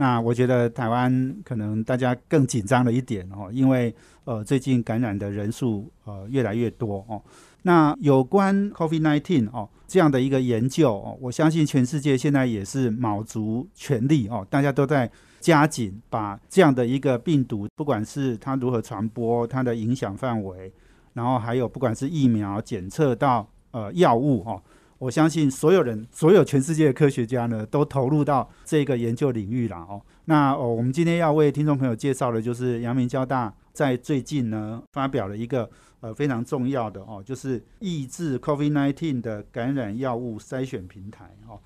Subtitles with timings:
[0.00, 7.20] 那我觉得台湾可能大家更紧张了一点哦，因为呃最近感染的人数呃越来越多哦。
[7.64, 15.10] 那有关 COVID-19 哦这样的一个研究哦，我相信全世界现在也是卯足全力哦，大家都在。
[15.40, 20.70] 加紧把这样的一个病毒，不管是它如何传播，它的影响范围，
[21.14, 24.62] 然后还有不管是疫苗检测到呃药物哦，
[25.00, 30.02] 我相信所有人，所有全世界的科学家呢，都投入到这个研究领域了哦。
[30.26, 41.58] 那哦，我们今天要为听众朋友介绍的，就是阳明交大在最近呢发表了一个呃非常重要的哦，就是抑制 COVID-19 的感染药物筛选平台哦。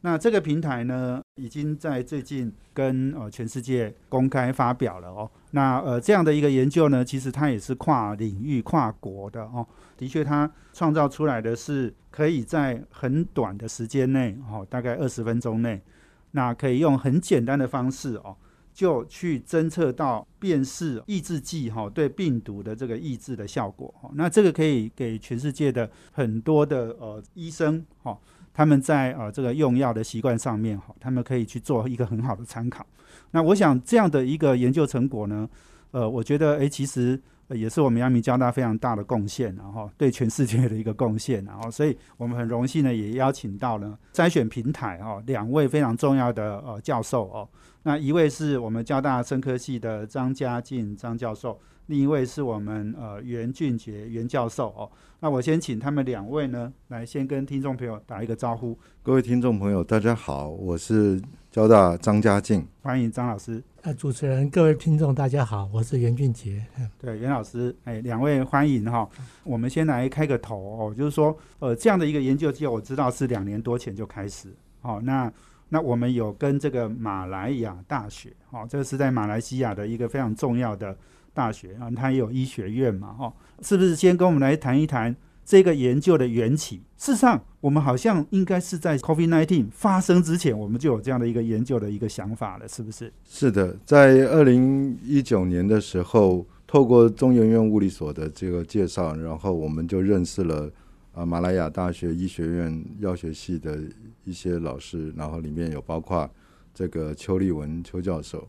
[0.00, 5.30] 那这个平台呢，已经在最近跟呃全世界公开发表了哦。
[5.52, 9.66] 那呃这样的一个研究呢，其实它也是跨领域、跨国的哦。
[9.96, 15.82] 的确，它创造出来的是可以在很短的时间内哦，大概二十分钟内，
[16.30, 18.34] 那可以用很简单的方式哦，
[18.72, 23.92] 就去侦测到辨识抑制剂哈对病毒的这个抑制的效果。
[24.14, 28.18] 那这个可以给全世界的很多的呃医生哈。
[28.60, 32.84] 他们在呃这个用药的习惯上面哈，他们可以去做一个很好的参考。
[33.30, 35.48] 那我想这样的一个研究成果呢，
[35.92, 47.48] 呃，我觉得诶，其实也是我们阳明交大非常大的贡献，然后对全世界的一个贡献，然后所以我们很荣幸呢，也邀请到了筛选平台哦两位非常重要的呃教授哦，
[47.84, 51.58] 那一位是我们交大生科系的张家进张教授。
[51.90, 54.88] 另一位是我们呃袁俊杰袁教授哦，
[55.18, 58.78] 那我先请他们两位呢来先跟听众朋友打一个招呼。
[59.02, 63.60] 各位听众朋友，大家好，我是交大张家静，欢迎张老师。
[63.82, 66.64] 呃，主持人，各位听众大家好，我是袁俊杰。
[66.96, 69.08] 对，袁老师，哎，两位欢迎哈。
[69.42, 74.54] 我们先来开个头哦，就是说呃这样的一个研究计划，我知道是两年多前就开始。
[74.80, 75.32] 好，那
[75.68, 80.96] 那我们有跟这个马来亚大学，哦，这个是在马来西亚的一个非常重要的。
[81.32, 83.32] 大学啊，它也有医学院嘛，哈，
[83.62, 85.14] 是不是先跟我们来谈一谈
[85.44, 86.82] 这个研究的缘起？
[86.96, 93.12] 事实上，我们好像应该是在 COVID-19 发生之前，我们就有这样的一个研究的一个想法了，是不是？
[93.24, 100.70] 是的，在二零一九年的时候，透过中研院物理所的这个介绍，然后我们就认识了
[101.12, 103.80] 啊马来亚大学医学院药学系的
[104.24, 106.28] 一些老师，然后里面有包括
[106.74, 108.46] 这个邱立文邱教授，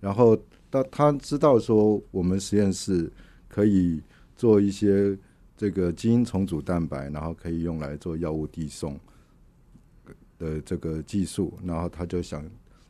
[0.00, 0.36] 然后。
[0.72, 3.12] 他他知道说，我们实验室
[3.46, 4.02] 可以
[4.34, 5.16] 做一些
[5.54, 8.98] 这个基因重组蛋白，然后可以用来做药物递送
[10.38, 12.42] 的这个技术，然后他就想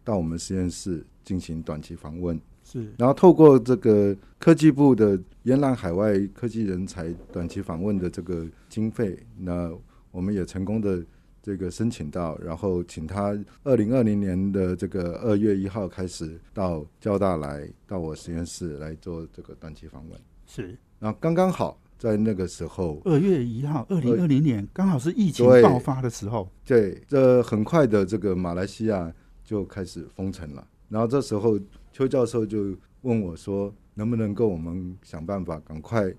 [0.05, 9.71] 到我们实验室进行短期访问，是，然后透过这个科技部的延揽海外科技人才短期访问的这个经费，那
[10.13, 11.05] 我们也成功的。
[11.43, 20.21] 这个申请到，然后请他二零二零年的这个二月一号开始到交大来，到我实验室来做这个短期访问。
[20.47, 26.49] 是，然后刚刚好在那个时候，二月一号，二零二零年刚好是疫情爆发的时候。
[26.65, 30.65] 对，这很快的，这个马来西亚就开始封城了。
[30.89, 31.59] 然后这时候
[31.93, 36.13] 邱教授就问我说：“能不能够我们想办法赶快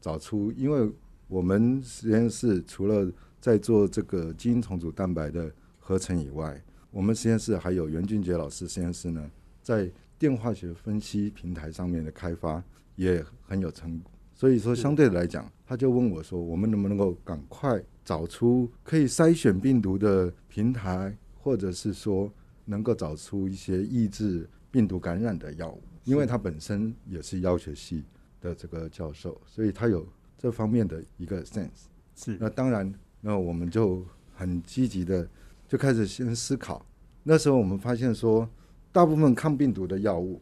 [0.00, 0.50] 找出？
[0.52, 0.90] 因为
[1.28, 9.30] 我们实验室除了在做这个基因重组蛋白的合成以外，我们实验室还有袁俊杰老师实验室呢，
[9.62, 12.62] 在电化学分析平台上面的开发
[12.96, 14.12] 也很有成果。
[14.34, 22.30] 所以说，相对来讲，他就问我说：“我们能不能够赶快找出可以筛选病毒的平台，或者是说
[22.66, 28.04] 能够找出一些抑制病毒感染的药物？”因为他本身也是药学系
[28.40, 30.06] 的这个教授，所以他有
[30.36, 31.86] 这方面的一个 sense。
[32.14, 32.92] 是，那当然。
[33.20, 35.28] 那我们就很积极的
[35.68, 36.84] 就开始先思考。
[37.22, 38.48] 那时候我们发现说，
[38.92, 40.40] 大部分抗病毒的药物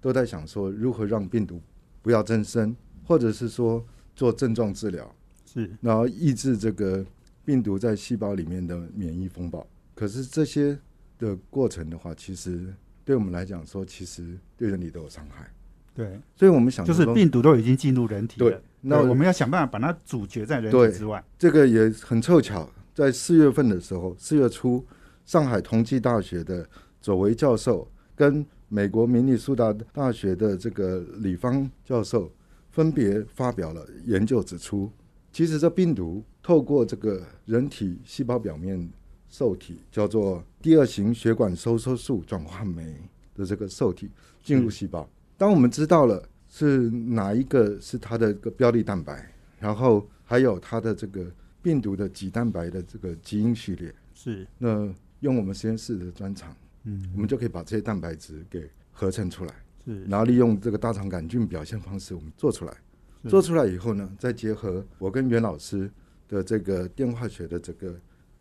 [0.00, 1.60] 都在想说如何让病毒
[2.00, 2.74] 不要增生，
[3.04, 3.84] 或者是说
[4.14, 5.14] 做症状治疗，
[5.44, 7.04] 是然后抑制这个
[7.44, 9.66] 病毒在细胞里面的免疫风暴。
[9.94, 10.78] 可是这些
[11.18, 12.72] 的过程的话，其实
[13.04, 15.52] 对我们来讲说，其实对人体都有伤害。
[15.94, 18.62] 对，所以我们想就是病毒都已经进入人体了。
[18.80, 21.22] 那我们要想办法把它阻绝在人体之外。
[21.38, 24.84] 这个也很凑巧，在四月份的时候，四月初，
[25.24, 26.66] 上海同济大学的
[27.00, 27.86] 左维教授
[28.16, 32.32] 跟美国明尼苏达大学的这个李芳教授
[32.70, 34.90] 分别发表了研究，指出，
[35.30, 38.90] 其实这病毒透过这个人体细胞表面
[39.28, 42.96] 受体，叫做第二型血管收缩素转化酶
[43.34, 44.10] 的这个受体
[44.42, 45.08] 进入细胞。
[45.36, 51.26] 当我们知道了是哪一个是它的个标的蛋白，然后还有它的这个
[51.62, 59.54] 病毒的几蛋白的这个基因序列，是那用我们实验室的专长，嗯我们就可以把这些蛋白质给合成出来。
[59.84, 62.72] 是然后利用这个大肠杆菌表现方式，我们做出来。
[63.28, 65.88] 做出来以后呢，再结合我跟袁老师
[66.28, 67.94] 的这个电化学的这个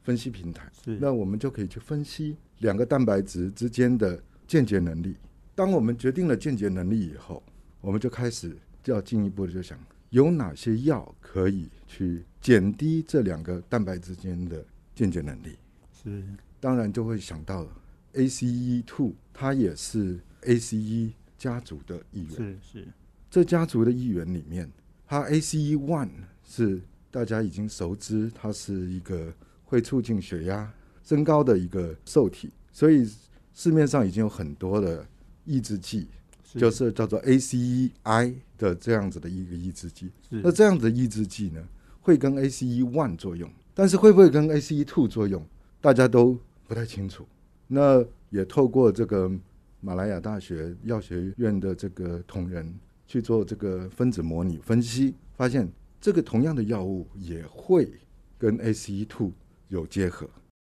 [0.03, 5.15] 分析平台，是那我们就可以去分析两个蛋白质之间的间接能力。
[5.61, 7.43] 当我们决定了间接能力以后，
[7.81, 9.77] 我们就开始就要进一步的就想
[10.09, 14.65] 有哪些药可以去减低这两个蛋白之间的
[14.95, 15.55] 间接能力。
[15.93, 16.23] 是
[16.59, 17.67] 当然就会想到
[18.15, 22.31] ACE two，它也是 ACE 家族的一员。
[22.31, 22.87] 是是
[23.29, 24.67] 这家族的一员里面，
[25.05, 26.09] 它 ACE one
[26.43, 26.81] 是
[27.11, 29.31] 大家已经熟知，它是一个
[29.63, 30.73] 会促进血压
[31.03, 33.07] 升高的一个受体，所以
[33.53, 35.05] 市面上已经有很多的
[35.45, 36.07] 抑制剂，
[36.55, 40.11] 就是叫做 ACEI 的这样子的一个抑制剂。
[40.29, 41.61] 那这样子的抑制剂呢，
[41.99, 45.45] 会跟 ACE one 作用，但是会不会跟 ACE two 作用，
[45.79, 47.25] 大家都不太清楚。
[47.67, 49.31] 那也透过这个
[49.79, 52.73] 马来亚大学药学院的这个同仁
[53.07, 57.91] 去做这个分子模拟分析，发现这个同样的药物也会
[58.37, 59.31] 跟 ACE two
[59.69, 60.29] 有结合。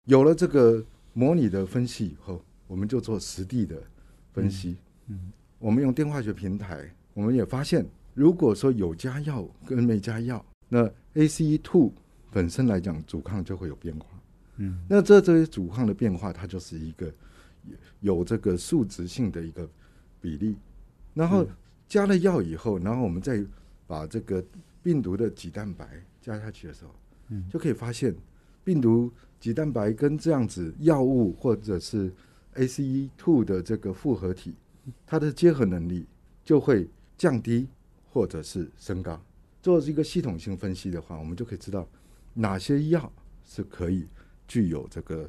[0.06, 3.82] 有了这个模拟的分析以后，我们就做实地的
[4.34, 4.76] 分析。
[5.08, 11.90] 嗯我们用电化学平台，我们也发现，如果说有加药跟没加药，那 ACE two
[12.30, 14.06] 本身来讲，阻抗就会有变化。
[14.56, 17.10] 嗯那这这些阻抗的变化，它就是一个
[18.00, 19.66] 有这个数值性的一个
[20.20, 20.54] 比例。
[21.14, 21.46] 然后
[21.88, 23.42] 加了药以后，然后我们再
[23.86, 24.44] 把这个
[24.82, 25.88] 病毒的几蛋白
[26.20, 26.90] 加下去的时候，
[27.30, 28.14] 嗯就可以发现
[28.62, 29.10] 病毒
[29.40, 32.12] 几蛋白跟这样子药物或者是
[32.54, 34.54] ACE2 的这个复合体，
[35.06, 36.06] 它的结合能力
[36.44, 37.68] 就会降低
[38.10, 39.20] 或者是升高。
[39.62, 41.88] 做一个系统性分析的话，我们就可以知道
[42.34, 43.10] 哪些药
[43.44, 44.06] 是可以
[44.46, 45.28] 具有这个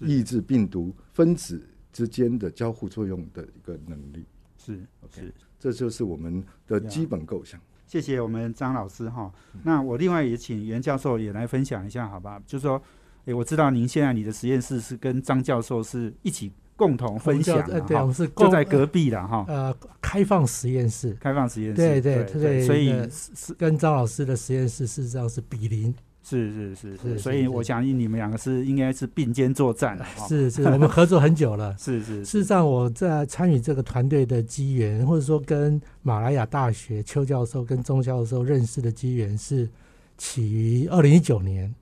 [0.00, 4.24] 抑制病毒分子之间的交互作用的一个能力。
[4.58, 5.34] 是 OK 是。
[5.58, 7.60] 这就是我们的基本构想。
[7.86, 9.32] 谢谢我们张老师哈。
[9.64, 12.40] 那我另外也请袁教授也来分享一下，好吧？
[12.46, 12.80] 就是说，
[13.24, 21.76] 诶，我知道您现在你的实验室是跟张教授是一起共同分享呃对，我，们是就共在隔壁了哈，呃开放实验室，开放实验室。
[21.76, 30.04] 对对对对所以是是跟张老师的实验室事实上是比邻，是是是是所以我相信你们两个是应该是并肩作战的。
[30.26, 31.76] 是是，我们合作很久了。
[31.78, 39.68] 是是事实上，我在参与这个团队的机缘，或者说跟马来亚大学邱教授跟钟教授认识的机缘，是
[40.16, 41.74] 起于二零一九年。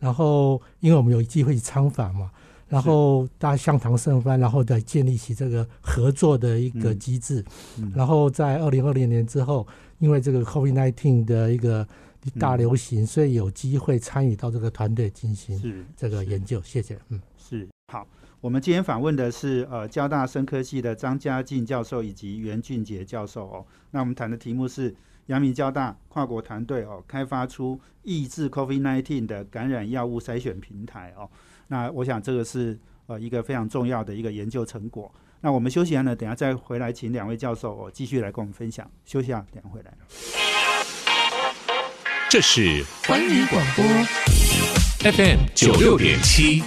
[0.00, 2.30] 然后，因为我们有机会参访嘛，
[2.74, 7.44] 然后大家相谈甚欢，然后再建立起这个合作的一个嗯机制。
[7.78, 9.64] 嗯然后在二零二零年之后，
[10.00, 11.86] 因为这个 COVID-19 的一个
[12.38, 16.60] 大流行，所以有机会参与到这个团队进行是这个研究。
[16.62, 17.20] 谢谢，嗯。
[17.38, 18.06] 是好。
[18.40, 23.64] 我们今天访问的是呃交大生科系的张家进教授以及袁俊杰教授哦。
[23.92, 24.94] 那我们谈的题目是
[25.26, 31.30] 阳明交大跨国团队哦开发出抑制 COVID-19 的感染药物筛选平台哦。
[31.74, 35.12] 那我想这个是呃一个非常重要的一个研究成果。
[35.40, 38.88] 那我们休息完了，等下再回来请两位教授哦继续来跟我们分享。
[39.04, 39.92] 休息啊，等下回来。
[42.30, 43.84] 这是环宇广播
[45.10, 46.62] FM 九六点七。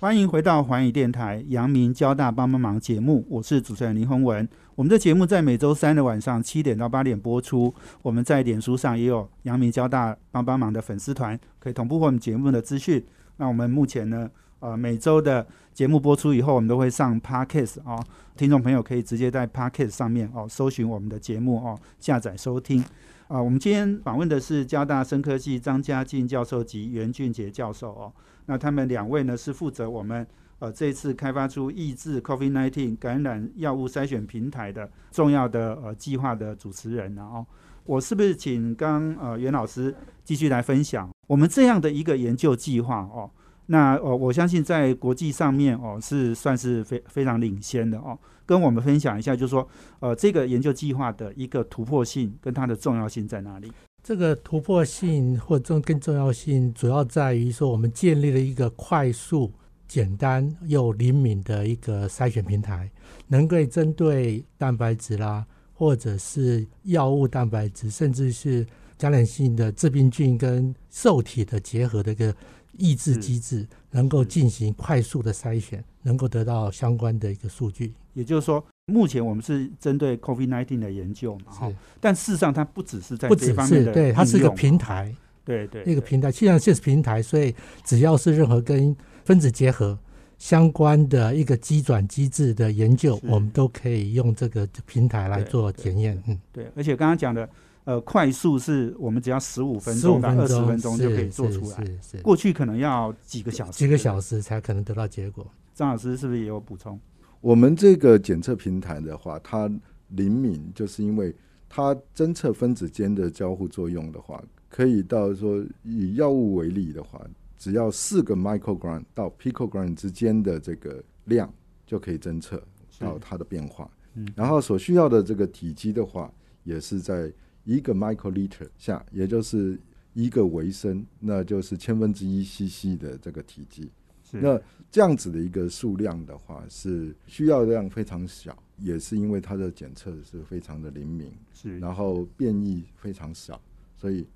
[0.00, 4.48] 欢迎回到环宇电台阳明交大帮帮忙节目，我是主持人林宏文。
[4.74, 7.74] 我们的节目在每周三的晚上七点到八点播出。
[8.00, 13.04] 我们在脸书上也有阳明交大帮帮忙的粉丝团，可以同步我们节目的资讯。
[13.36, 14.30] 那我们目前呢，
[14.60, 18.02] 呃，每周的节目播出以后，我们都会上 Podcast 哦，
[18.38, 22.82] 听众朋友可以直接在 Podcast 上面哦搜寻我们的节目哦，下载收听。
[23.28, 28.12] 啊、我们今天访问的是交大生科系张家进教授及袁俊杰教授哦。
[28.50, 30.26] 那他们两位呢是负责我们
[30.58, 37.46] 呃这次开发出抑制 COVID-19 感染药物筛选平台的重要的呃计划的主持人然后、
[37.84, 43.30] 我是不是请刚呃袁老师继续来分享我们这样的一个研究计划哦？
[43.66, 49.68] 那呃我相信在国际上面哦是算是非非常领先的哦，跟我们分享一下，就是说
[50.00, 53.70] 呃这个研究计划的一个突破性跟它的重要性在哪里？
[54.02, 59.52] 这个突破性或重更重要性，主要在于说我们建立了一个快速、
[59.86, 62.90] 简单又灵敏的一个筛选平台，
[63.28, 68.66] 能够针对蛋白质啦，或者是药物蛋白质，甚至是
[68.96, 72.34] 感染性的致病菌跟受体的结合的一个
[72.78, 77.94] 抑制机制，能够进行快速的筛选，能够得到相关的一个数据。
[78.14, 87.54] 也就是说，目前我们是针对 COVID-19 的研究嘛，哈，但事实上它不只是在不只这方面的是对，它是一个平台，对对对一个平台，既然是平台，所以
[87.84, 88.94] 只要是任何跟
[89.24, 89.98] 分子结合
[90.38, 96.20] 相关的一个机转机制的研究，我们都可以用这个平台来做检验。
[96.26, 97.48] 嗯，对，而且刚刚讲的，
[97.84, 102.22] 呃，快速是我们只要十五分钟到二十分钟就可以做出来，是是是。
[102.22, 105.46] 过去可能要几个小时，几个小时才可能得到结果。
[105.74, 106.98] 张老师是不是也有补充？
[107.40, 109.70] 我们这个检测平台的话，它
[110.08, 111.34] 灵敏，就是因为
[111.68, 117.24] 它侦测分子间的交互作用的话，可以到说以药物为例的话，
[117.56, 121.52] 只要四个 microgram 到 picogram 之间的这个量
[121.86, 122.62] 就可以侦测
[122.98, 123.90] 到它的变化。
[124.14, 126.30] 嗯然后所需要的这个体积的话，
[126.64, 127.32] 也是在
[127.64, 129.80] 一个 microliter 下，也就是
[130.12, 133.88] 一个微升，那就是千分之一 cc 的这个体积。
[134.30, 134.60] 是那
[134.90, 143.60] 这样子的一个数量的话，是需要量非常小，也是因为它的检测是非常的灵敏，是，然后变异非常少，
[143.96, 144.26] 所以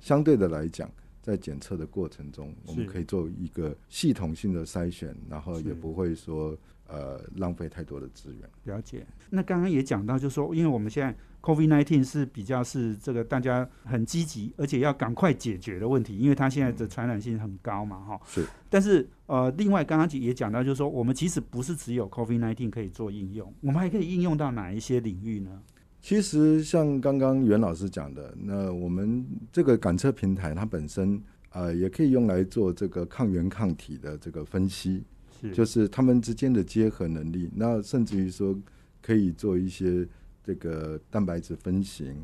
[0.00, 6.56] 相对的来讲，在检测的过程中，我们可以做一个系统性的筛选，然后也不会说
[6.86, 8.48] 呃浪费太多的资源。
[8.64, 9.06] 了解。
[9.30, 11.14] 那刚刚也讲到，就是说，因为我们现在
[11.44, 18.20] COVID-19 是比较是这个大家很积极，而且要赶快解决的问题，因为它现在的传染性很高嘛，哈。
[18.26, 18.46] 是。
[18.70, 25.60] 但是呃，另外刚刚也讲到，就是说，我们其实不是只有 COVID-19 可以做应用，我们还可以应用到哪一些领域呢？
[26.00, 35.04] 其实像刚刚袁老师讲的，那我们这个感测平台它本身呃也可以用来做这个抗原抗体的这个分析，
[35.40, 38.58] 是就是它们之间的结合能力，那甚至于说
[39.00, 40.06] 可以做一些
[40.44, 42.14] 这个蛋白质分型，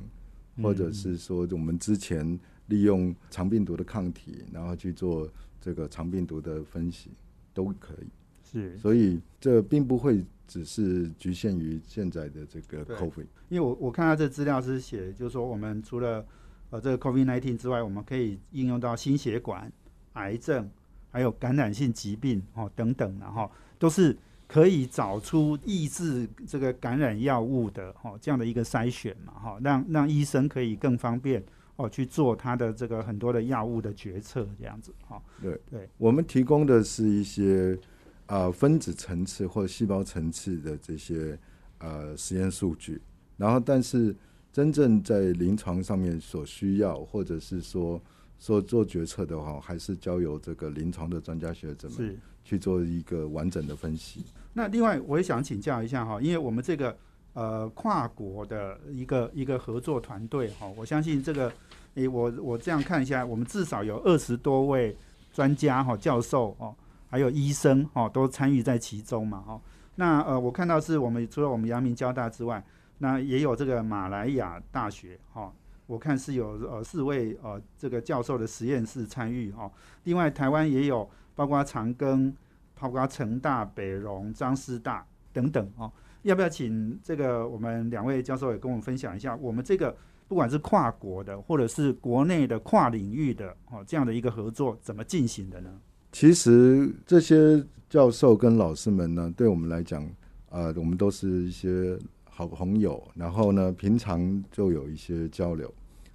[0.62, 5.26] 或者是说我们之前利用肠病毒的抗体，然后去做
[5.60, 7.10] 这个肠病毒的分析
[7.54, 8.06] 都可以。
[8.42, 13.26] 是，所以这并不会只是局限于现在的这个 COVID。
[13.48, 16.26] 因为我我看到这资料是写，就是说我们除了
[16.70, 19.72] 呃这个 COVID-19 之外，我们可以应用到心血管、
[20.14, 20.68] 癌症，
[21.10, 24.16] 还有感染性疾病哦等等，然后都是
[24.52, 31.40] 可以找出抑制这个感染药物的哦这样的一个筛选嘛哈、让让医生可以更方便
[31.76, 37.78] 哦去做他的这个很多的药物的决策这样子哈、对对，我们提供的是一些
[38.26, 41.38] 呃分子层次或者细胞层次的这些
[41.78, 43.00] 呃实验数据，
[43.36, 44.12] 然后但是
[44.52, 48.02] 真正在临床上面所需要，或者是说
[48.40, 52.18] 说做决策的话，还是交由这个临床的专家学者们。
[52.42, 54.24] 去做一个完整的分析。
[54.52, 56.96] 那另外，我也想请教一下哈，因为我们这个
[57.34, 61.52] 呃跨国的一个一个合作团队哈，我相信这个，
[61.94, 64.96] 诶，我我这样看一下，我们至少有二十多位
[65.32, 66.74] 专家哈、教授哦，
[67.08, 69.60] 还有医生哦，都参与在其中嘛哈。
[69.94, 72.64] 那呃，我看到是我们除了我们阳明交大之外，
[72.98, 75.52] 那也有这个马来亚大学哈。
[75.86, 79.70] 我看是有呃四位呃这个教授的实验室参与哈，
[80.04, 82.32] 另外台湾也有包括长庚、
[82.80, 89.94] 包括成大、北荣、张师大等等哦，要不要请这个我们两位教授也跟我们分享一下，我们这个
[90.26, 95.70] 不管是跨国的或者是国内的跨领域的哦这样的一个合作怎么进行的呢？
[96.12, 100.08] 其实这些教授跟老师们呢，对我们来讲，
[100.48, 105.72] 呃，我们都是一些好朋友，然后呢，平常就有一些交流。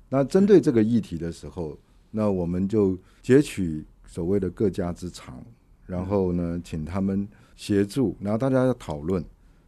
[0.10, 1.78] 那针对这个议题的时候，
[2.12, 5.44] 那我们就截取所谓的各家之长，
[5.86, 9.24] 然后呢，请他们协助，然后大家要讨论。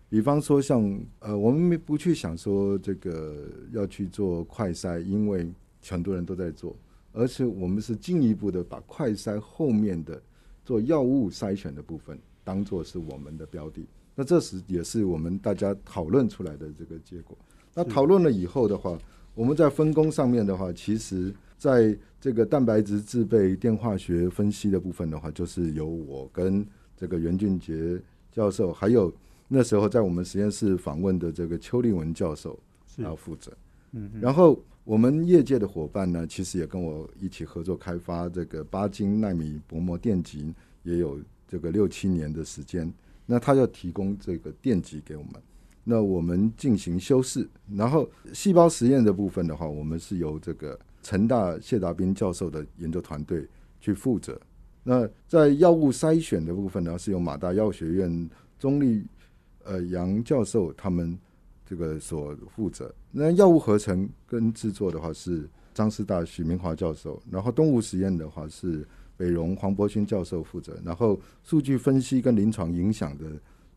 [0.09, 5.51] 比方说像呃，我们不去想说这个要去做快筛，因为
[5.86, 6.75] 很多人都在做，
[7.12, 10.21] 而且我们是进一步的把快筛后面的
[10.63, 13.86] 做药物筛选的部分当做是我们的标的。
[14.15, 17.38] 那这时也是我们大家讨论出来的这个结果。
[17.74, 18.97] 那讨论了以后的话，
[19.36, 27.99] 我们在分工上面的话，其实在这个蛋白质制备、电化学分析的部分的话，就是由我跟这个袁俊杰
[28.31, 29.13] 教授，还有
[29.47, 33.51] 那时候在我们实验室访问的这个邱立文教授是要负责。
[33.93, 42.91] 嗯嗯然后我们业界的伙伴呢，其实也跟我一起合作开发这个八金纳米薄膜电极，也有这个六七年的时间。
[43.25, 45.33] 那他要提供这个电极给我们，
[45.83, 47.47] 那我们进行修饰。
[47.75, 53.47] 然后细胞实验的部分的话，我们是由这个成大谢达斌教授的研究团队
[53.79, 54.37] 去负责。
[54.83, 59.05] 那在药物筛选的部分呢，是由马大药学院钟立
[59.63, 61.17] 呃杨教授他们
[61.65, 62.93] 这个所负责。
[63.09, 68.85] 那药物合成跟制作的话是张师大许明华教授，然后动物实验的话是
[69.15, 73.25] 北荣黄伯勋教授负责，然后数据分析跟临床影响的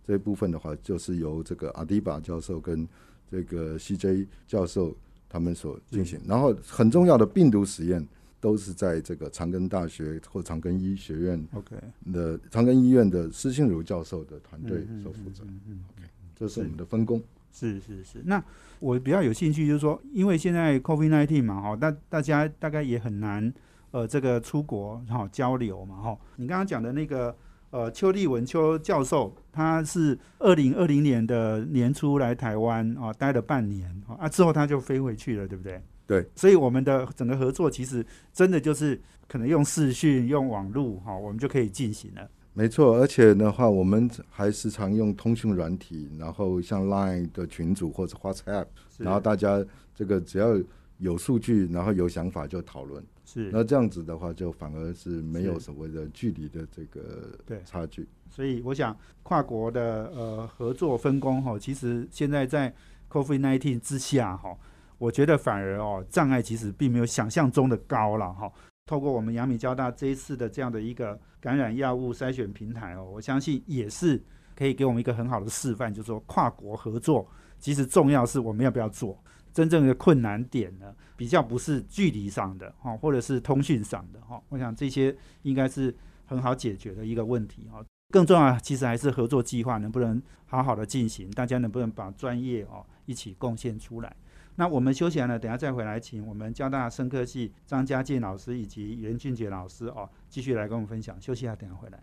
[0.04, 2.88] 这部分的话，就是由这个阿迪巴教授跟
[3.30, 4.96] 这个 CJ 教授
[5.30, 6.20] 他们所进行。
[6.26, 8.06] 然后很重要的病毒实验
[8.38, 11.76] 都是在这个长庚大学或长庚医学院 OK，
[12.12, 15.44] 的长庚医院的施信如教授的团队嗯所负责。
[15.44, 16.04] 嗯嗯嗯
[16.36, 17.22] 这是我们的分工。
[17.52, 18.42] 是是是，那
[18.78, 23.52] 我比较有兴趣，就是说，因为现在 COVID-19 嘛，哈，大大家大概也很难，
[23.90, 26.18] 呃，这个出国哈交流嘛，哈。
[26.36, 27.36] 你刚刚讲的那个，
[27.70, 35.80] 呃，邱立文邱教授，他是二零二零年的年初来台湾啊，待了半年啊，之后他就飞回去了，对不对？
[36.06, 42.28] 对，所以我们的整个合作其实真的就是可能用视讯、用网络哈，我们就可以进行了。
[42.52, 48.66] 没错，而且的话，我们还时常用通讯软体，然后像 Line 的群组或者 WhatsApp，
[48.98, 50.60] 然后大家这个只要
[50.98, 53.00] 有数据，然后有想法就讨论。
[53.32, 58.08] 是那这样子的话，就反而是没有是所谓的距离的这个对差距。
[58.28, 62.74] 所以我想跨国的呃合作分工哈，其实现在在
[63.08, 64.56] COVID-19 之下哈，
[64.98, 68.50] 我觉得反而哦障碍其实并没有想象中的高了哈。
[68.86, 74.20] 透过我们阳明交大这一次的这样的一个感染药物筛选平台哦，我相信也是
[74.56, 77.24] 可以给我们一个很好的示范，就是说跨国合作
[77.60, 79.16] 其实重要是我们要不要做。
[79.52, 84.42] 真正的困难点呢，比较不是距离上的哈，或者是通讯上的哈。
[84.48, 87.84] 我想这些应该是很好解决的一个问题哈。
[88.08, 94.16] 更重要，其实还是合作计划能不能好好的进行，大家能不能把专业哦一起贡献出来。
[94.56, 101.20] 那我们休息完了，等下再回来，请我们交大生科系张家健老师以及袁俊杰老师哦，继续来跟我们分享。
[101.20, 102.02] 休息一下，等下回来。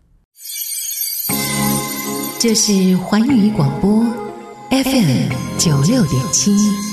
[2.38, 4.04] 这是环宇广播
[4.70, 6.87] FM 九六点七。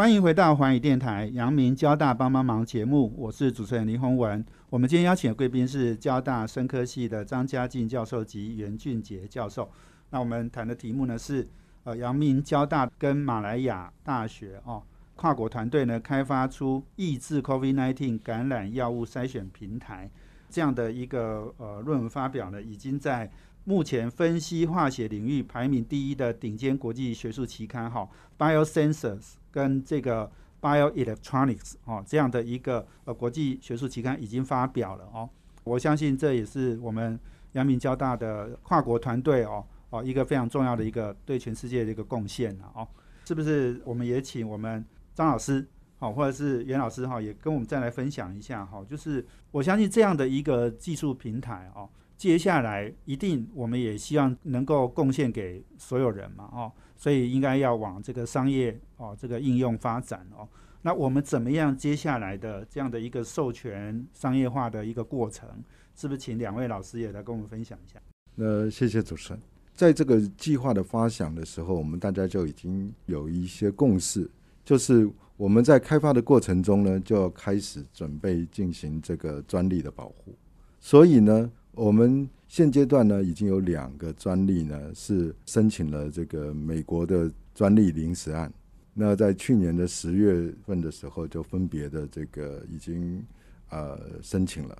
[0.00, 4.42] 欢迎回到环宇电台阳明交大帮帮忙节目，我是主持人林宏文。
[4.70, 9.70] 我们今天邀请的贵宾是交大生科系的张家进教授及袁俊杰教授。
[10.08, 11.46] 那我们谈的题目呢是
[11.84, 14.82] 呃阳明交大跟马来亚大学哦
[15.16, 20.10] 跨国团队呢开发出抑制 COVID-19 感染药物筛选平台
[20.48, 23.30] 这样的一个呃论文发表呢，已经在
[23.64, 28.08] 目前分析化学领域排名第一的顶尖国际学术期刊哈、
[28.38, 35.28] Biosensors 跟这个 Bioelectronics 哦这样的一个呃国际学术期刊已经发表了哦。
[35.64, 37.18] 我相信这也是我们
[37.52, 42.86] 阳明交大的跨国团队哦哦一个非常重要的一个对全世界的一个贡献了哦。
[43.26, 43.80] 是不是？
[43.84, 44.84] 我们也请我们
[45.14, 45.64] 张老师
[45.98, 48.84] 好，或者是袁老师哈，也跟我们再来分享一下哈。
[48.88, 51.88] 就是我相信这样的一个技术平台哦，
[52.20, 60.46] 接下来一定我们也希望能够贡献给所有人嘛哦，所以应该要往这个商业哦这个应用发展哦。
[60.82, 65.48] 那我们怎么样接下来的这样的一个授权商业化的一个过程，
[65.96, 67.98] 是不是请两位老师也来跟我们分享一下？
[68.34, 69.40] 那谢谢主持人。
[69.74, 74.30] 在这个计划的发想的时候，我们大家就已经有一些共识，
[74.62, 80.34] 就是我们在开发的过程中呢，就要开始准备进行这个专利的保护。
[80.82, 88.52] 所以呢，我们现阶段呢，已经有两个专利呢是申请了这个美国的专利临时案。
[88.92, 93.24] 那在去年的十月份的时候，就分别的这个已经
[93.70, 94.76] 呃申请了。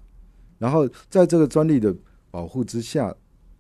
[0.59, 1.95] 然后在这个专利的
[2.31, 3.15] 保护之下，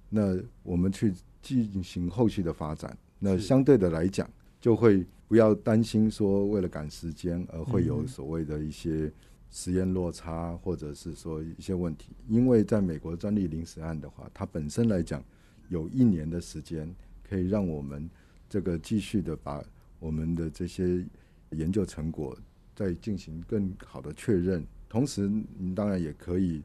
[0.09, 2.95] 那我们去进行后续的发展。
[3.19, 4.29] 那相对的来讲，
[4.61, 9.11] 就会不要担心说为了赶时间而会有嗯所谓的一些
[9.51, 12.11] 实验落差，或者是说一些问题。
[12.29, 15.23] 因为在美国专利临时案的话，它本身来讲
[15.69, 16.95] 有一年的时间，
[17.29, 18.09] 可以让我们
[18.49, 19.63] 这个继续的把
[19.99, 21.05] 我们的这些
[21.51, 22.37] 研究成果
[22.75, 26.63] 再进行更好的确认，同时你当然也可以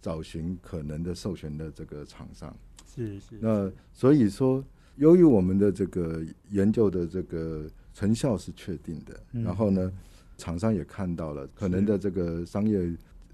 [0.00, 2.56] 找寻可能的授权的这个厂商。
[2.86, 4.64] 是是，那所以说，
[4.96, 9.92] 由于我们的这个研究的这个成效是确定的，嗯然后呢，
[10.40, 12.78] 厂商也看到了可能的这个商业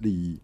[0.00, 0.40] 利益，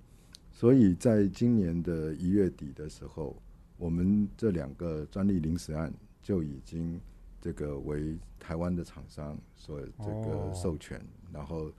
[0.53, 3.37] 所以在今年的一月底的时候，
[3.77, 7.01] 我们这两个专利临时案就已经
[7.41, 10.51] 这个为台湾的厂商所这哦。
[10.53, 11.01] 个授权，
[11.33, 11.71] 然后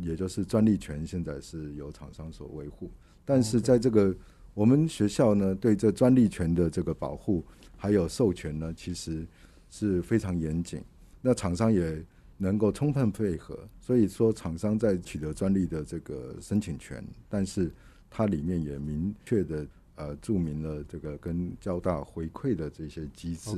[0.00, 2.90] 也就是专利权现在是由厂商所维护，
[3.24, 4.14] 但是在这个
[4.54, 7.44] 我们学校呢，对这专利权的这个保护
[7.76, 9.26] 还有授权呢，其实
[9.68, 10.82] 是非常严谨。
[11.20, 12.04] 那厂商也
[12.42, 17.70] 能够充分配合，所以说厂商在取得专利的这个申请权，但是
[18.10, 23.50] 它里面也明确的呃注明了这个跟交大回馈的这些机制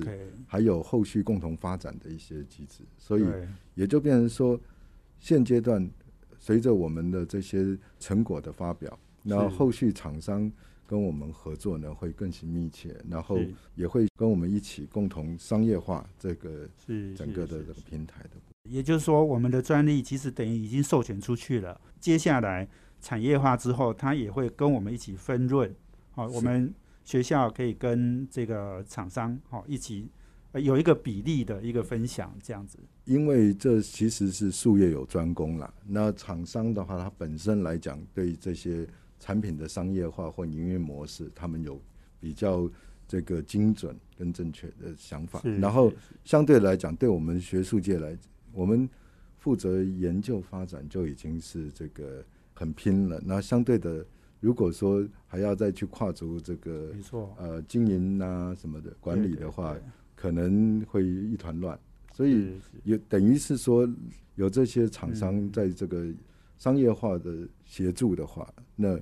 [0.47, 3.25] 还有后续共同发展的一些机制，所以
[3.75, 4.61] 也就变成说，
[5.18, 5.88] 现阶段
[6.38, 10.53] 随着我们的这些成果的发表，然后后续厂商
[10.87, 13.40] 跟我们合作呢会更是密切，然后
[13.77, 16.68] 也会跟我们一起共同商业化这个
[17.16, 18.54] 整个的这个平台的。
[18.70, 21.79] 也就是说，我们的专利其实等于已经授权出去了。
[22.00, 22.66] 接下来
[23.00, 25.72] 产业化之后，它也会跟我们一起分润。
[26.12, 26.72] 好、是我们
[27.05, 30.09] 学校可以跟这个厂商好、一起、
[30.53, 32.79] 呃、有一个比例的一个分享，这样子。
[33.05, 35.72] 因为这其实是术业有专攻啦。
[35.87, 38.87] 那厂商的话，它本身来讲，对这些
[39.20, 41.79] 产品的商业化或营运模式，他们有
[42.18, 42.70] 比较
[43.07, 45.42] 这个精准跟正确的想法。
[45.61, 45.92] 然后
[46.24, 48.16] 相对来讲，对我们学术界来，
[48.55, 48.88] 我们
[49.38, 53.21] 负责研究发展就已经是这个很拼了。
[53.25, 54.07] 那相对的，
[54.40, 59.83] 如果说还要再去跨足这个没错，呃经营啊什么的管理的话对，
[60.14, 61.79] 可能会一团乱。
[62.12, 62.53] 所以
[62.85, 63.88] 有等于是说，
[64.37, 66.07] 有这些厂商嗯在这个
[66.57, 68.99] 商业化的协助的话，那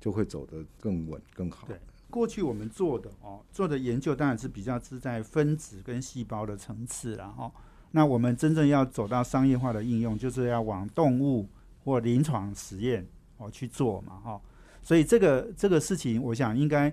[0.00, 1.66] 就会走得更稳更好。
[1.66, 1.76] 对
[2.10, 7.52] 过去我们做的哦，做的研究当然是比较是在分子跟细胞的层次啦，哈、
[7.96, 11.48] 那我们真正要走到商业化的应用，就是要往动物
[11.84, 14.40] 或临床实验哦去做嘛，哈、
[14.82, 16.92] 所以这个这个事情，我想应该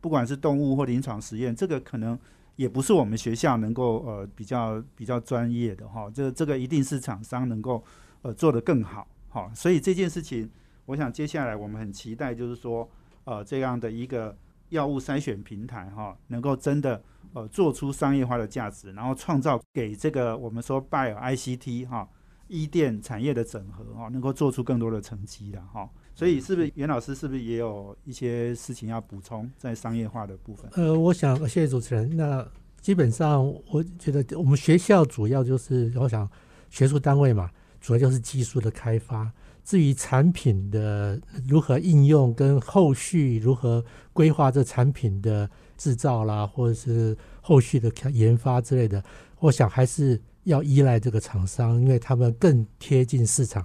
[0.00, 2.18] 不管是动物或临床实验，这个可能
[2.56, 7.84] 也不是我们学校能够呃比较比较专业的哈、这这个一定是厂商能够
[8.22, 10.50] 呃做得更好，哈、所以这件事情，
[10.86, 12.88] 我想接下来我们很期待，就是说
[13.24, 14.34] 呃这样的一个
[14.70, 17.00] 药物筛选平台哈、能够真的
[17.32, 22.08] 呃做出商业化的价值，然后创造给这个我们说 Bio ICT 哈、
[22.48, 30.70] 医电产业的整合哈、能够做出更多的成绩的哈、所以是不是袁老师是不是也有一些事情要补充在商业化的部分？
[30.74, 32.16] 呃，我想谢谢主持人。
[32.16, 32.46] 那
[32.80, 36.28] 基本上，我觉得我们学校主要就是，我想
[36.70, 39.30] 学术单位嘛，主要就是技术的开发。
[39.70, 49.00] 至于产品的如何应用，跟后续如何规划这产品的制造啦，或者是后续的开研发之类的，
[49.38, 53.64] 我想还是要依赖这个厂商，因为他们更贴近市场，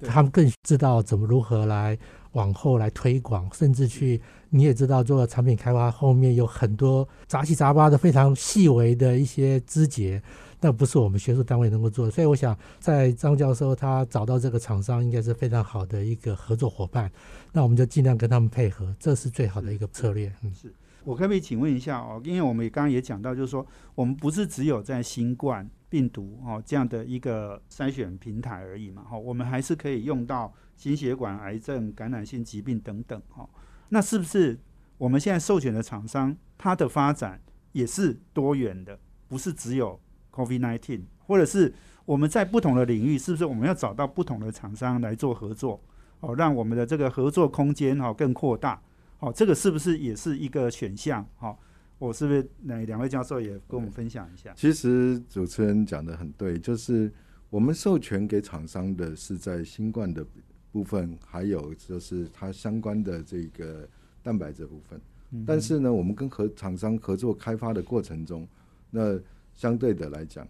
[0.00, 1.98] 他们更知道怎么如何来
[2.32, 10.22] 往后来推广，甚至去你也知道，做产品开发后面有很多杂七杂八的非常细微的一些枝节，
[10.62, 12.10] 那不是我们学术单位能够做的。
[12.10, 17.12] 所以我想，在张教授他找到这个厂商，应该是非常好的一个合作伙伴。
[17.52, 20.32] 那我们就尽量跟他们配合，这是最好的一个策略。
[20.42, 20.72] 嗯，是
[21.04, 22.22] 我可不可以请问一下哦？
[22.24, 33.48] 因为我们也刚刚也讲到，就是说我们不是只有在新冠病毒哦这样的一个筛选平台而已嘛，哈、我们还是可以用到心血管癌症、感染性疾病等等，哈、
[33.88, 34.60] 那是不是
[34.96, 37.40] 我们现在授权的厂商，它的发展
[37.72, 40.00] 也是多元的，不是只有
[40.32, 41.72] Covid nineteen，或者是
[42.04, 45.80] 我们在不同的领域，是不是我们要找到不同的厂商来做合作，
[46.20, 48.80] 哦，让我们的这个合作空间哈、更扩大？
[49.20, 51.24] 哦，这个是不是也是一个选项？
[51.36, 51.56] 好、
[51.98, 54.52] 我是不是那两位教授也跟我们分享一下？
[54.56, 57.12] 其实主持人讲的很对，就是
[57.48, 60.26] 我们授权给厂商的是在新冠的
[60.72, 63.88] 部分，还有就是它相关的这个
[64.22, 65.00] 蛋白质部分。
[65.46, 68.46] 但是呢，我们跟合厂商合作开发的过程中，
[68.90, 69.18] 那
[69.54, 70.46] 相对的来讲，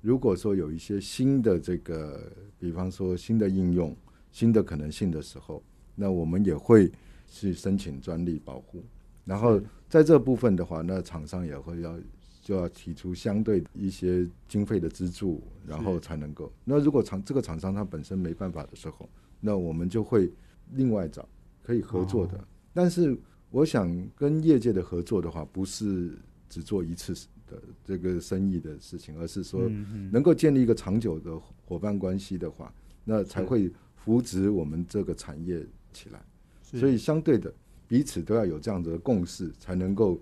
[0.00, 3.94] 如果说有一些新的这个，比方说新的应用、
[4.30, 5.62] 新的可能性的时候，
[5.94, 6.90] 那我们也会
[7.28, 8.84] 去申请专利保护。
[9.24, 11.98] 然后在这部分的话，那厂商也会要
[12.42, 16.52] 就要提出相对一些经费的资助，然后才能够。
[16.64, 19.08] 那如果厂这个厂商他本身没办法的时候，
[19.40, 20.30] 那我们就会
[20.72, 21.26] 另外找
[21.62, 22.46] 可以合作的。
[22.74, 23.18] 但是
[23.50, 26.18] 我想跟业界的合作的话，不是
[26.50, 27.14] 只做一次
[27.54, 29.68] 的这个生意的事情，而是说
[30.10, 32.72] 能够建立一个长久的伙伴关系的话，
[33.04, 36.20] 那才会扶植我们这个产业起来。
[36.62, 37.52] 所以相对的，
[37.86, 40.20] 彼此都要有这样子的共识，才能够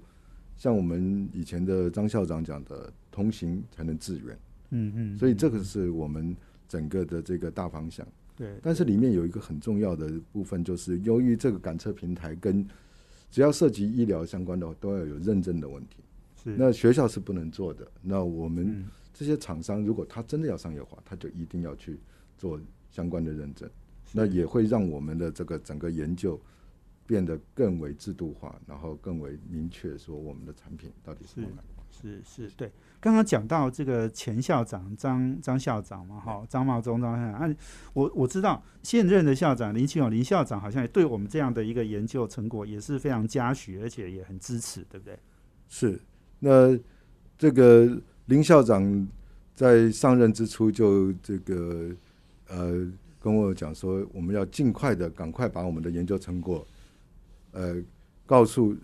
[0.56, 4.38] 像我们以前的张校长讲的，同行才能致远。
[4.70, 6.36] 嗯嗯，所以这个是我们
[6.68, 8.06] 整个的这个大方向。
[8.36, 12.66] 对，但是里面有一个很重要的部分，就是由于这个感测平台跟
[13.30, 15.96] 只要涉及医疗相关的，都要有认证的问题。
[16.42, 17.86] 是那学校是不能做的。
[18.00, 22.00] 那我们嗯这些厂商，如果他真的要商业化，他就一定要去
[22.36, 23.68] 做相关的认证。
[24.12, 26.38] 那也会让我们的这个整个研究
[27.06, 31.62] 变得更为制度化，然后更为明确，说我们的产品到底是什么来。
[31.90, 32.72] 是是，对。
[33.00, 37.56] 刚刚讲到这个前校长张张校长嘛，哈，张茂忠张校长，啊，
[37.92, 45.18] 我我知道现任的校长林清勇林校长好像也对我们这样的一个研究成果也是非常嘉许，而且也很支持，对不对？
[45.68, 46.00] 是，
[46.44, 46.76] 那
[47.38, 49.08] 这个林校长
[49.54, 51.90] 在上任之初就这个
[52.48, 52.84] 呃
[53.20, 56.66] 跟我讲说，我们要尽快的赶快把我们的研究成果
[57.52, 57.76] 呃
[58.26, 58.74] 告诉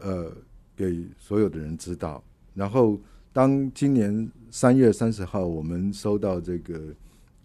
[0.00, 0.32] 呃
[0.76, 2.22] 给所有的人知道，
[2.54, 2.98] 然后。
[3.34, 6.80] 当今年三月三十号，我们收到这个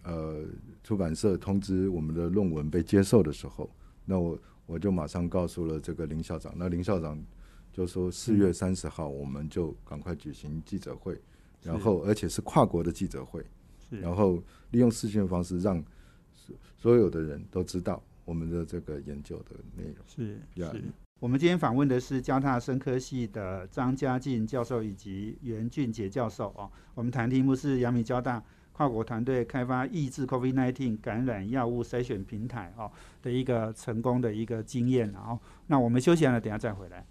[0.04, 0.36] 呃
[0.84, 3.68] 出版社通知我们的论文被接受的时候，
[4.04, 6.54] 那我我就马上告诉了这个林校长。
[6.56, 7.20] 那林校长
[7.72, 11.20] 就说四月三十号我们就赶快举行记者会，
[11.62, 13.44] 然后而且是跨国的记者会，
[13.88, 15.82] 然后利用视讯方式让
[16.76, 19.96] 所有的人都知道我们的这个研究的内容。
[20.06, 20.84] 是是。
[21.20, 26.70] 我们今天访问的是交大生科系的张家进教授以及袁俊杰教授哦。
[26.94, 35.12] 我们谈题目是阳明交大跨国团队开发抑制 COVID-19 感染药物筛选平台哦的一个成功的一个经验。
[35.12, 37.06] 然后，那我们休息了，等下再回来。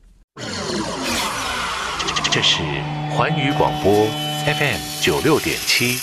[2.32, 2.64] 这是
[3.12, 4.06] 环宇广播
[4.46, 5.98] FM 九六点七，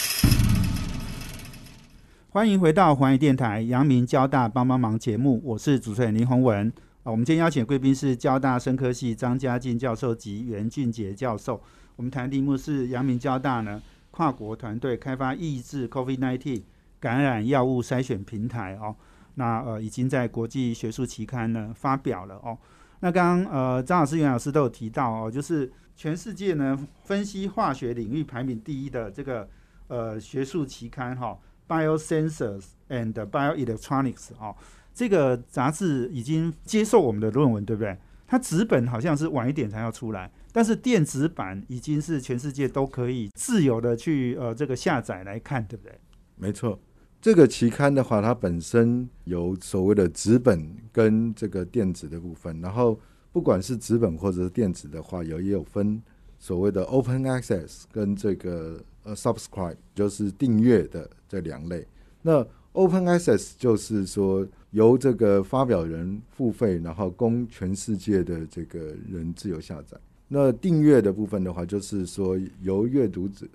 [2.29, 6.70] 欢迎回到环宇电台阳明交大帮帮忙节目，我是主持人林宏文
[7.05, 7.11] 啊。
[7.11, 11.62] 我们今天邀请贵宾是交大生科系张家进教授及袁俊杰教授。
[11.96, 16.62] 我们谈题目是阳明交大呢跨国团队开发抑制 COVID-19
[17.01, 18.94] 感染药物筛选平台哦。
[19.37, 22.59] 那呃已经在国际学术期刊呢发表了哦。
[23.00, 29.48] 那刚刚呃张老师、袁老师都有提到哦，就是全世界呢分析化学领域排名第一的这个
[29.88, 34.56] 呃学术期刊哈，Biosensors and Bioelectronics 哦。
[34.94, 37.96] 这个杂志已经接受我们的论文，对不对？
[38.26, 45.96] 它纸本好像是晚一点才要出来，但是电子版已经是全世界都可以自由的去呃这个下载来看，对不对？
[46.35, 46.80] 没错，
[47.20, 52.98] 这个期刊的话，它本身有所谓的纸本跟这个电子的部分，然后
[53.33, 56.00] 不管是纸本或者是电子的话，有也有分
[56.38, 61.87] 所谓的 open access 跟这个呃 subscribe，就是订阅的这两类。
[62.22, 64.46] 那 open access 就是说。
[64.72, 69.96] 由这个发表人付费，然后供全世界的这个人自由下载。
[70.29, 73.46] 那订阅的部分的话，就是说由阅读者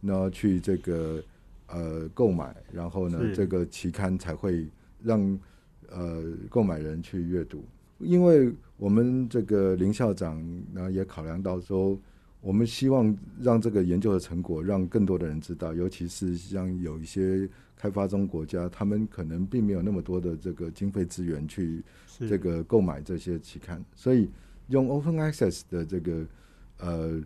[0.00, 1.20] 那去这个
[1.68, 4.68] 呃购买，然后呢，这个期刊才会
[5.02, 5.38] 让
[5.90, 7.64] 呃购买人去阅读。
[7.98, 11.98] 因为我们这个林校长呢也考量到说，
[12.40, 17.48] 我们希望让这个研究的成果让更多的人知道，尤其是像有一些。
[17.80, 21.80] 开发中国家，他们可能并没有那么多的这个经费资源去
[22.28, 24.28] 这个购买这些期刊，所以
[24.66, 26.26] 用 open access 的这个
[26.78, 27.22] 呃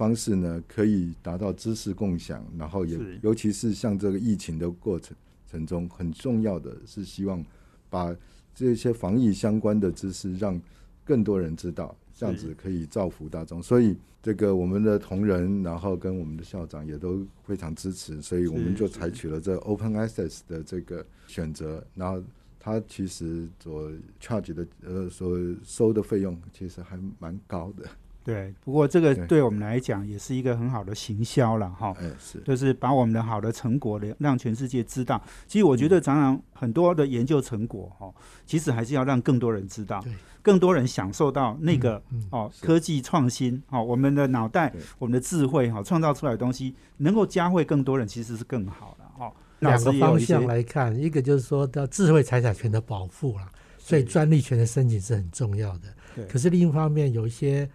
[0.00, 5.14] 方式呢，可以达到知识共享，然后也尤其是像这个疫情的过程
[5.46, 7.44] 程中，很重要的是希望
[7.90, 8.16] 把
[8.54, 10.58] 这些防疫相关的知识让
[11.04, 11.94] 更多人知道。
[12.14, 21.82] 这样子可以造福大众，所以这个我们的同仁，然后跟我们的校长也都非常支持，所以我们就采取了这 open access 的这个选择。
[21.94, 22.22] 然后
[22.58, 27.88] 他其实所 charge 的呃所收的费用其实还蛮高的。
[28.22, 31.94] 对，不过这个对我们来讲也是一个很好的行销了哈。
[31.98, 35.20] 哎，是，就是把我们的好的成果的让全世界知道。
[35.46, 38.12] 其实我觉得常常很多的研究成果哈，
[38.44, 40.04] 其实还是要让更多人知道。
[40.42, 49.30] 更多人享受到那个哦，科技创新哦，我们的脑袋、我们的智慧哈，创造出来的东西能够教会更多人，其实是更好的哈。
[49.58, 56.26] 两个方向来看，一个就是说到智慧财产权的保护了，所以专利权的申请是很重要的。
[56.26, 57.68] 可是另一方面，有一些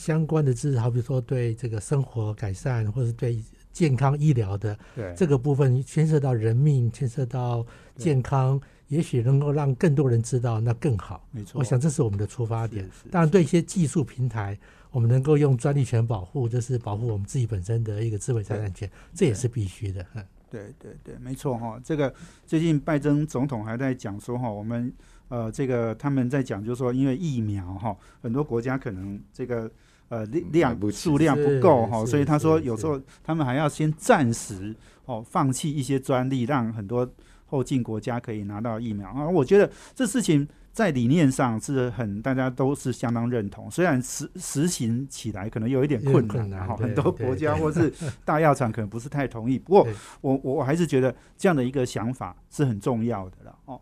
[0.00, 3.38] 相关的知识，好比说对这个生活改善，或者对
[3.70, 4.78] 健康医疗的
[5.14, 8.58] 这个部分，牵涉到人命，牵涉到健康。
[8.88, 11.24] 也许能够让更多人知道，那更好。
[11.30, 12.88] 没错，我想这是我们的出发点。
[13.10, 14.58] 当然，对一些技术平台，
[14.90, 20.04] 我们能够用专利权保护，这是保护我们自己本身的一个智慧财产权，这也是必须的。
[20.14, 21.80] 嗯，对对对，没错哈。
[21.84, 22.12] 这个
[22.44, 24.92] 最近拜登总统还在讲说哈，我们
[25.30, 29.70] 呃这个他们在讲，就是说因为疫苗哈，很多国家可能这个
[30.10, 37.10] 呃量数量不够哈，所以他说有时候他们还要先暂时哦放弃一些专利，让很多。
[37.52, 39.28] 后进国家可以拿到疫苗啊！
[39.28, 47.92] 我觉得这事情在理念上是很大家都是相当认同，虽然实实行起来可能有一点困难哈，很多国家或是
[48.24, 49.58] 大药厂可能不是太同意。
[49.58, 49.84] 不过
[50.20, 53.80] 我我我还是觉得这样的一个想法是很重要的了哦。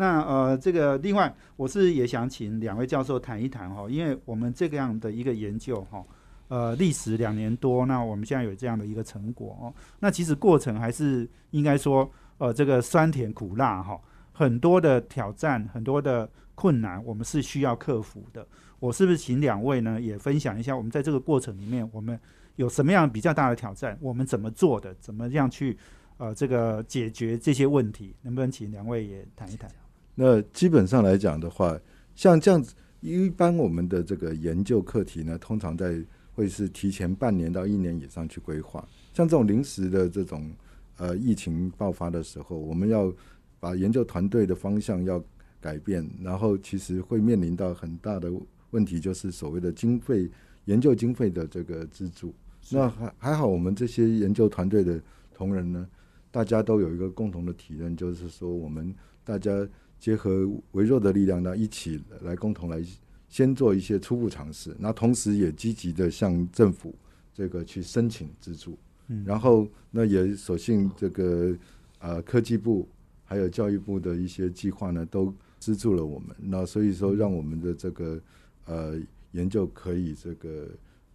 [0.00, 6.02] 那呃，这个另外我是也想请两位教授谈一谈哈，因为我们这个样的一个研究哈，
[6.48, 9.74] 呃历时两年多，那我们现在有这样的一个成果哦。
[9.98, 14.00] 那其实过程还是应该说，呃，这个酸甜苦辣哈，
[14.32, 18.46] 很多的挑战，很多的困难，我们是需要克服的。
[18.78, 22.18] 我是不是请两位呢也分享一下，我们在这个过程里面，我们
[22.56, 23.98] 有什么样比较大的挑战？
[24.00, 24.94] 我们怎么做的？
[24.94, 25.76] 怎么样去
[26.16, 28.16] 呃这个解决这些问题？
[28.22, 29.70] 能不能请两位也谈一谈？
[30.14, 31.78] 那基本上来讲的话，
[32.14, 35.98] 像这样子，一般我们的这个研究课题呢，通常在
[36.34, 38.86] 会是提前半年到一年以上去规划。
[39.14, 40.50] 像这种临时的这种
[40.98, 43.10] 呃疫情爆发的时候，我们要
[43.58, 45.22] 把研究团队的方向要
[45.58, 48.30] 改变，然后其实会面临到很大的
[48.72, 50.30] 问题，就是所谓的经费
[50.66, 52.34] 研究经费的这个资助。
[52.70, 55.00] 那还还好，我们这些研究团队的
[55.32, 55.88] 同仁呢，
[56.30, 58.94] 大家都有一个共同的体认，就是说我们
[59.24, 59.50] 大家。
[60.00, 62.82] 结合微弱的力量呢，一起来共同来
[63.28, 66.94] 先做一些初步尝试，那同时也积极的向政府
[67.34, 71.54] 这个去申请资助，嗯，然后那也所幸这个
[71.98, 72.88] 呃科技部
[73.26, 78.18] 还有教育部的一些计划呢，都资助了我们，那所以说让我们的这个
[78.64, 78.98] 呃
[79.32, 80.66] 研究可以这个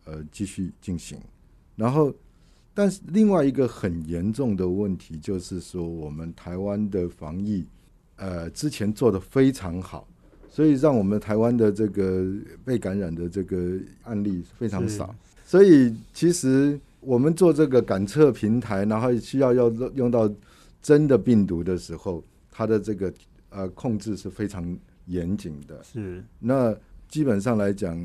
[0.06, 1.20] 呃继续进行，
[1.76, 2.14] 然后
[2.74, 7.66] 但是另外一个很严重的问题就是说，我们台湾的防疫。
[8.18, 10.08] 呃，之前做的非常好，
[10.50, 12.26] 所以让我们台湾的这个
[12.64, 15.14] 被感染的这个案例非常少。
[15.46, 20.32] 所以其实我们做这个感测平台，然后需要要用到
[20.82, 23.14] 真的病毒的时候，它的这个
[23.50, 24.66] 呃控制是非常
[25.08, 25.84] 严谨的。
[25.84, 26.74] 是，那
[27.10, 28.00] 基本上来讲，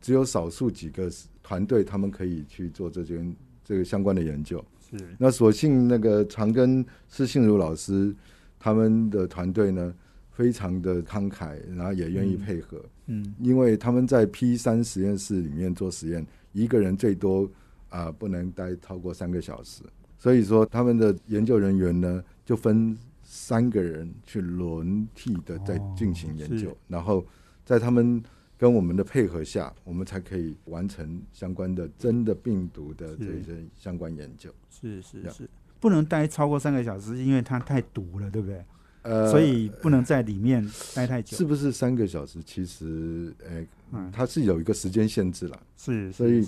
[0.00, 4.64] 只有少数几个团队他们可以去做这件这个相关的研究。
[4.90, 8.14] 是，那所幸那个长庚施信如老师。
[8.60, 9.92] 他们的团队呢，
[10.30, 12.80] 非常的慷慨，然后也愿意配合。
[13.06, 17.50] 嗯，因为他们在 P 三实验室里面做实验，一个人最多
[17.88, 19.82] 啊不能待超过三个小时，
[20.18, 27.24] 所以说他们的研究人员呢就分三个人去轮替的在进行研究，然后
[27.64, 28.22] 在他们
[28.58, 34.50] 跟我们的配合下，我们才可以完成相关的真的病毒的这些相关研究。
[34.68, 35.48] 是是是。
[35.80, 38.62] 不能待超过三个小时，因为它太毒了，对不对？
[39.02, 40.62] 呃，所以不能在里面
[40.94, 41.34] 待太久。
[41.34, 42.38] 是不是三个小时？
[42.44, 43.66] 其实，哎，
[44.12, 45.58] 它是有一个时间限制了。
[45.78, 46.46] 是，所以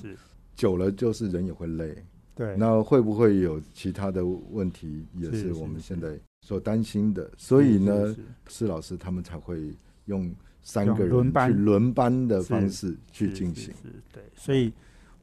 [0.55, 1.97] 久了就是人也会累。
[2.35, 5.07] 对，那会不会有其他的问题？
[5.15, 7.31] 也是我们现在所担心的。
[7.39, 8.15] 所以呢，
[8.49, 10.31] 施老师他们才会用
[10.63, 13.73] 三个人去轮班的方式去进行。
[14.13, 14.71] 对，所以。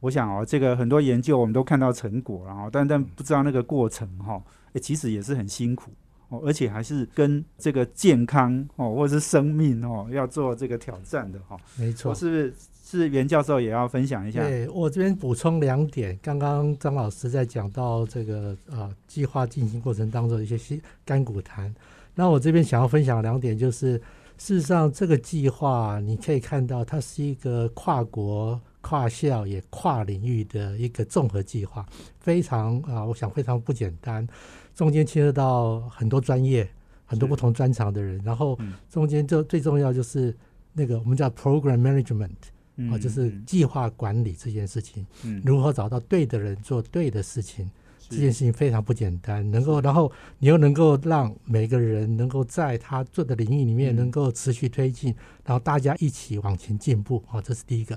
[0.00, 5.90] 我想哦，这个很多研究我们都看到成果，然后但但不知道那个过程哈，哎，其实也是很辛苦
[6.28, 11.56] 哦，而且还是跟这个健康哦，或者是生命哦，要做这个挑战的哈。
[11.76, 12.54] 没错，是不是？
[12.82, 14.40] 是袁教授也要分享一下。
[14.40, 21.72] 对我这边补充两点，刚刚张老师在讲到这个呃计划进行过程当中的一些新干股谈，
[22.16, 23.92] 那我这边想要分享两点，就是
[24.38, 28.60] 事实上这个计划你可以看到，它是一个跨国。
[28.80, 31.86] 跨校也跨领域的一个综合计划，
[32.18, 34.26] 非常啊，我想非常不简单。
[34.74, 36.68] 中间牵涉到很多专业、
[37.04, 38.58] 很多不同专长的人，然后
[38.90, 40.34] 中间就最重要就是
[40.72, 45.06] 那个我们叫 program management 啊，就是计划管理这件事情，
[45.44, 47.70] 如何找到对的人做对的事情。
[48.08, 55.14] 这件事情非常不简单，能够，然后你又能够让每个人能够在他做的领域里面能够持续推进，
[55.44, 57.96] 然后大家一起往前进步啊，这是第一个。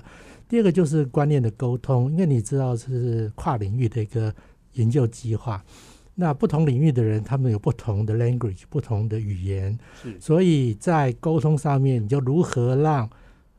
[0.54, 4.32] 第二个就是观念的沟通，因为你知道这是跨领域的一个
[4.74, 5.60] 研究计划，
[6.14, 9.76] 那不同领域的人他们有不同的 language，不同的语言，
[10.20, 13.10] 所以在沟通上面，你就如何让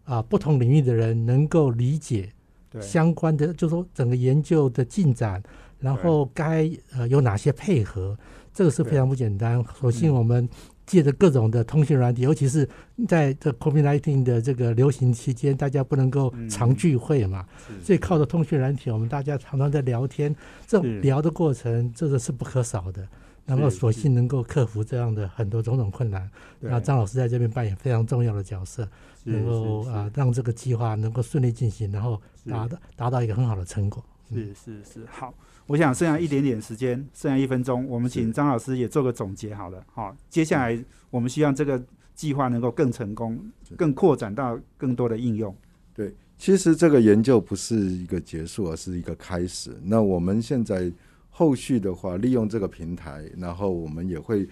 [0.06, 2.32] 啊不同领域的人能够理解
[2.80, 5.44] 相关的，就说整个研究的进展。
[5.78, 8.18] 然后该呃有哪些配合，
[8.54, 9.62] 这个是非常不简单。
[9.78, 10.48] 所幸我们
[10.86, 12.68] 借着各种的通讯软体，尤其是
[13.08, 17.46] 在这 COVID-19 的这个流行期间，大家不能够常聚会嘛，
[17.84, 20.36] 所以靠着通讯软体，我们大家常常在聊天。
[20.68, 23.08] 这种聊的过程，这个是不可少的。
[23.46, 26.28] 然后所幸能够克服这样的很多种种困难。
[26.60, 28.88] 那张老师在这边扮演非常重要的角色，
[29.24, 32.20] 能够啊让这个计划能够顺利进行，然后
[32.50, 34.04] 达到达到一个很好的成果。
[34.34, 35.32] 是是是，好。
[35.68, 39.84] 我想剩下一点点时间，剩下一分钟，我们请张老师也做个总结好了。
[39.94, 43.40] 好，接下来我们希望这个计划能够更成功，
[43.76, 45.56] 更扩展到更多的应用。
[45.94, 49.76] 对，其实这个研究不是一个结束，而是一个开始。
[49.84, 50.92] 那我们现在
[51.30, 54.48] 后续的话，利用这个平台，然后我们也会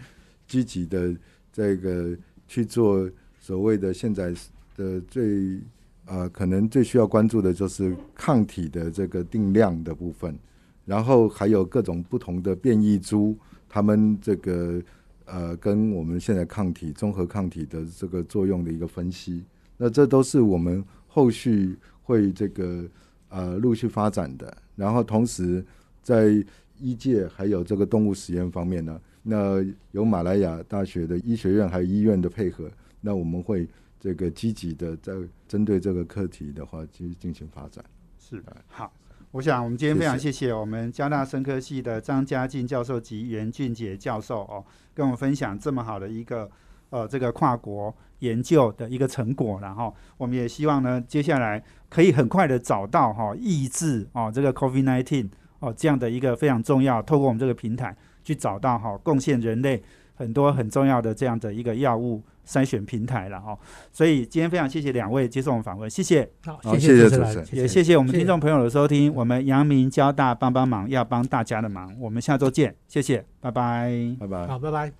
[0.47, 1.15] 积极的
[1.51, 3.09] 这个去做
[3.39, 4.33] 所谓的现在
[4.75, 5.59] 的最
[6.05, 10.37] 呃，可能最需要关注的就是抗体的这个定量的部分，
[10.85, 13.35] 然后还有各种不同的变异株，
[13.69, 14.81] 它们这个
[15.25, 19.43] 呃跟我们现在抗体综合抗体的这个作用的一个分析。
[19.77, 22.85] 那这都是我们后续会这个
[23.29, 24.55] 呃陆续发展的。
[24.75, 25.65] 然后同时
[26.01, 26.43] 在
[26.79, 32.69] 医界还有这个动物实验方面呢，那有马来亚大学的医学院还有医院的配合，
[32.99, 33.67] 那我们会
[33.99, 35.13] 这个积极的在
[35.47, 37.83] 针对这个课题的话去进行发展。
[38.19, 38.91] 是的，好。
[39.33, 40.53] 我想我们今天非常谢谢。
[40.53, 44.63] 我们交大生科系的张家进教授及袁俊杰教授哦，
[44.93, 46.47] 跟我们分享这么好的一个
[46.91, 55.27] 呃这个跨国研究的一个成果，然后我们也希望呢，接下来可以很快的找到哈抑制哦这个 Covid nineteen
[55.57, 59.81] 哦这样的一个非常重要，透过我们这个平台去找到哈贡献人类
[60.15, 63.57] 很多很重要的这样的一个药物筛选平台了哈。
[63.91, 66.29] 所以今天非常谢谢两位接受我们访问，谢谢。
[66.45, 73.91] 好，谢谢谢主持人，也谢谢我们听众朋友的收听，我们阳明交大帮帮忙要帮大家的忙，我们下周见，谢谢，拜拜。
[74.19, 74.47] 拜拜。
[74.47, 74.91] 好，拜拜。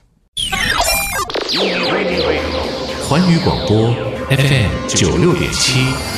[3.08, 3.94] 环宇广播
[4.30, 6.13] FM 九六点七。